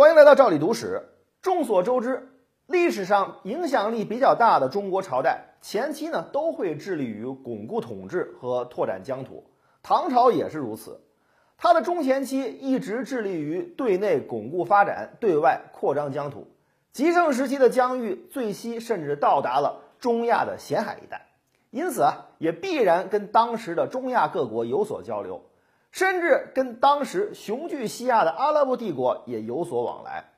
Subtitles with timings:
[0.00, 1.10] 欢迎来到赵理读史。
[1.42, 2.26] 众所周知，
[2.66, 9.44] 历史上影响力比较大的中国朝代，前期呢都会致力于巩固统治和拓展疆土。
[9.82, 11.02] 唐朝也是如此，
[11.58, 16.48] 它的中前期一直致力于对内巩固发展，对外扩张疆土。
[16.94, 21.26] 极盛时期的疆域最西甚至到达了中亚的咸海一带，
[21.68, 25.42] 因此啊，也必然跟当时的中亚各国有所交流。
[25.90, 30.30] 甚至跟当时雄踞西亚的阿拉伯帝国也有所往来。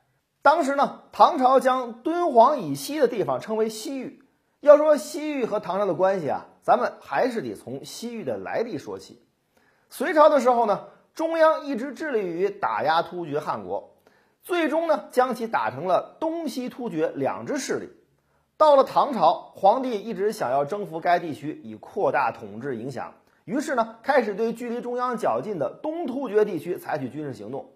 [0.42, 4.24] 当时呢，唐朝将敦煌以西的地方称为西域。
[4.60, 9.22] 要说西域和唐朝的关系啊，咱们还是得从西域的来历说起。
[9.90, 13.96] 隋朝的时候呢，中央一直致力于打压突厥汗国，
[14.42, 17.90] 最终呢，将其打成了东西突厥两支势力。
[18.56, 23.14] 到了唐朝，皇帝一直想要征服该地区，以扩大统治影响。
[23.44, 27.70] 于是呢，开始对距离中央较近的东突厥地区采取军事行动。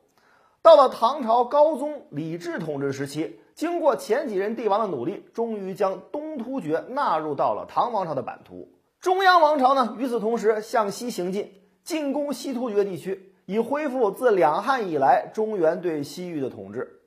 [0.62, 8.68] 到了唐朝高宗李治统治时期，经过前几任帝王的努力，终于将东突厥纳入到了唐王朝的版图。
[9.00, 11.52] 中央王朝呢，与此同时向西行进，
[11.84, 17.00] 进攻西突厥地区，以恢复自两汉以来中原对西域的统治。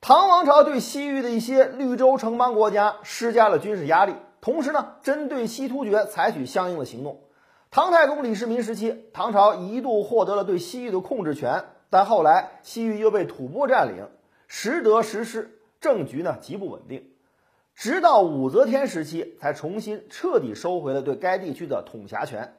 [0.00, 7.20] 唐王朝对西域的一些绿洲城邦国家施加了军事压力，同时呢，针对西突厥采取相应的行动。
[7.74, 14.06] 唐太宗李世民时期，唐朝一度获得了对西域的控制权，但后来西域又被吐蕃占领，
[14.46, 17.10] 时得时失，政局呢极不稳定。
[17.74, 22.54] 直到武则天时期，才重新彻底收回了对该地区的统辖权，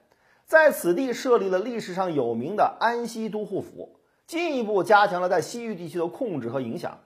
[0.45, 3.95] 在此地设立了历史上有名的安西都护府，
[4.27, 6.99] 进一步加强了在西域地区的控制和影响。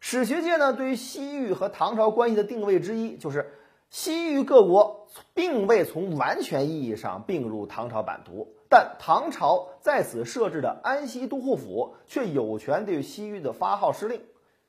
[0.00, 3.52] 史学界呢，对于西域和唐朝关系的定位之一就是。
[3.88, 14.20] 西域各国并未从完全意义上并入唐朝版图，但唐朝在此设置的安西都护府却有权对西域的发号施令。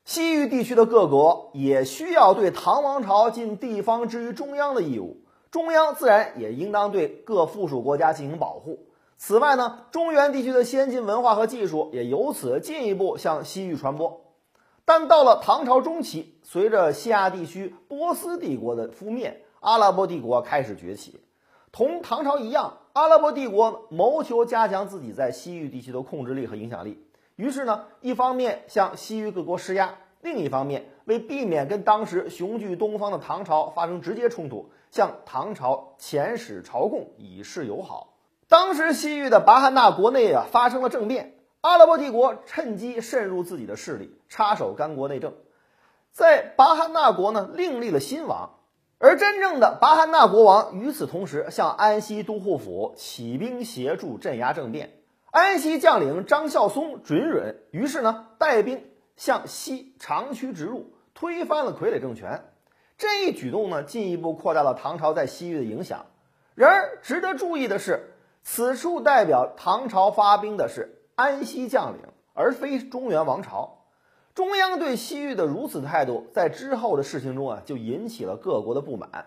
[0.04, 5.18] 西域地区的各国也需要对唐王朝尽地方之于中央的义务，
[5.50, 8.86] 中央自然也应当对各附属国家进行保护。
[9.18, 14.27] 此外呢，中原地区的先进文化和技术也由此进一步向西域传播。
[14.88, 21.20] 但到了唐朝中期，随着西亚地区波斯帝国的覆灭，阿拉伯帝国开始崛起。
[21.70, 27.04] 同唐朝一样，阿拉伯帝国谋求加强自己在西域地区的控制力和影响力。
[27.36, 38.14] 于是呢，一方面向西域各国施压，另一方面为避免跟当时雄踞东方的唐朝发生直接冲突，向唐朝遣使朝贡，以示友好。
[38.48, 41.34] 当时西域的拔汗纳国内啊发生了政变。
[41.60, 45.34] 阿拉伯帝国趁机渗入自己的势力，插手干国内政，
[46.12, 48.60] 在巴汗纳国呢另立了新王，
[48.98, 54.92] 而真正的巴汗纳国王与此同时向安西都护府起兵协助镇压政变。
[55.32, 62.44] 安西将领张孝松准允，于是呢带兵向西长驱直入，推翻了傀儡政权。
[62.98, 66.06] 这一举动呢进一步扩大了唐朝在西域的影响。
[66.54, 68.14] 然而值得注意的是，
[68.44, 70.94] 此处代表唐朝发兵的是。
[71.18, 72.02] 安西将领，
[72.32, 73.78] 而非中原王朝。
[74.36, 79.26] 中央对西域的如此态度，在之后的事情中啊，就引起了各国的不满。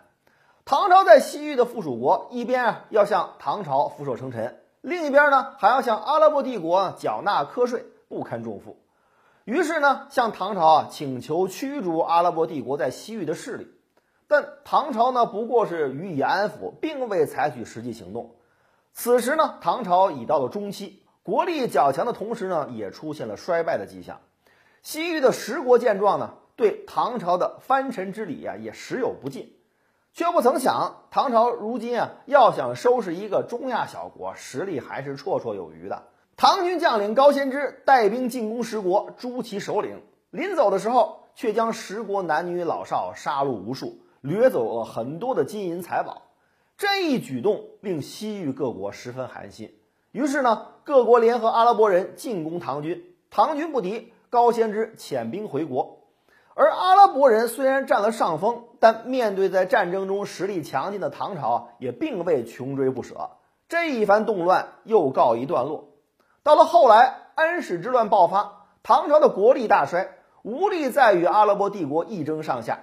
[0.63, 8.77] 唐朝在西域的附属国，一边啊要向唐朝俯首称臣，另一边呢还要向阿拉伯帝国缴纳瞌税，不堪重负。
[9.43, 13.67] 于是呢，向唐朝啊请求驱逐阿拉伯帝国在西域的势力。
[14.29, 18.35] 但唐朝呢，不过是予以安抚，并未采取实际行动。
[18.93, 21.00] 此时呢，唐朝已到了中期。
[21.23, 24.21] 国力较强的同时呢，也出现了衰败的迹象。
[24.81, 29.53] 西域的十国见状呢，对唐朝的藩臣之礼啊，也时有不尽。
[30.13, 36.03] 却不曾想，唐朝如今啊，要想收拾一个中亚小国，实力还是绰绰有余的。
[36.35, 40.01] 唐军将领高仙芝带兵进攻十国，诛其首领。
[40.31, 46.23] 临走的时候，却将十国男女老少杀戮无数，掠走了很多的金银财宝。
[46.77, 49.77] 这一举动令西域各国十分寒心。
[50.11, 55.99] 于是呢，各国联合阿拉伯人进攻唐军，唐军不敌，高仙芝遣兵回国。
[56.53, 63.31] 而阿拉伯人虽然占了上风，但面对在战争中实力强劲的唐朝，也并未穷追不舍。
[63.69, 65.89] 这一番动乱又告一段落。
[66.43, 70.09] 到了后来，安史之乱爆发，唐朝的国力大衰，
[70.43, 72.79] 无力再与阿拉伯帝国一争上下，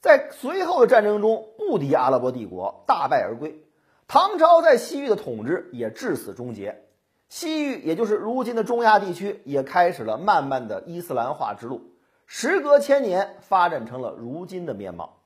[0.00, 3.60] 在随后的战争中不敌阿拉伯帝国，大败而归。
[4.06, 6.83] 唐朝在西域的统治也至此终结，
[7.34, 11.82] 西域也就是如今的中亚地区，也开始了慢慢的伊斯兰化之路。
[12.28, 15.23] 时隔千年，发展成了如今的面貌。